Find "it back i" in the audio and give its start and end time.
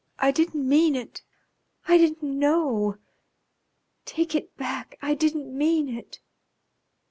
4.33-5.13